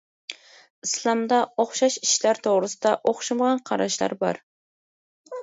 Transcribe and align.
ئىسلامدا 0.87 1.41
ئوخشاش 1.63 1.97
ئىشلار 2.07 2.41
توغرىسىدا 2.49 2.95
ئوخشىمىغان 3.11 3.63
قاراشلار 3.71 4.19
بار. 4.27 4.43